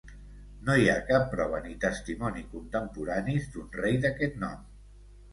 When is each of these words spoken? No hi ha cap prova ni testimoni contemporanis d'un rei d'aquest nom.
No 0.67 0.75
hi 0.77 0.85
ha 0.91 1.01
cap 1.09 1.25
prova 1.33 1.59
ni 1.65 1.75
testimoni 1.83 2.41
contemporanis 2.53 3.45
d'un 3.57 3.67
rei 3.83 3.99
d'aquest 4.07 4.41
nom. 4.45 4.65